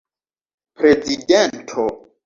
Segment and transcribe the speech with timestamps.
[0.77, 1.85] prezidento